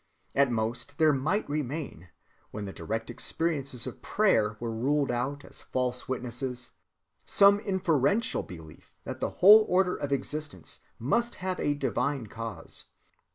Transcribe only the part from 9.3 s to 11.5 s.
whole order of existence must